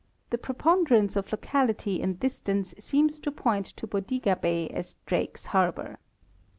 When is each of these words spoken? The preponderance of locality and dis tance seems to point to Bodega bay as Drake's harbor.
The 0.31 0.39
preponderance 0.39 1.15
of 1.15 1.31
locality 1.31 2.01
and 2.01 2.19
dis 2.19 2.39
tance 2.39 2.73
seems 2.79 3.19
to 3.19 3.31
point 3.31 3.67
to 3.77 3.85
Bodega 3.85 4.35
bay 4.35 4.67
as 4.69 4.95
Drake's 5.05 5.45
harbor. 5.53 5.99